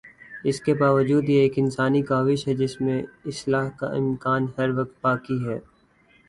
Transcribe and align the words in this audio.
اس 0.43 0.59
کے 0.61 0.73
باوجود 0.73 1.29
یہ 1.29 1.41
ایک 1.41 1.53
انسانی 1.57 2.01
کاوش 2.01 2.47
ہے 2.47 2.53
جس 2.53 2.79
میں 2.81 3.01
اصلاح 3.25 3.69
کا 3.79 3.87
امکان 3.93 4.47
ہر 4.57 4.69
وقت 4.69 4.95
باقی 5.01 5.39
ہے۔ 5.47 5.59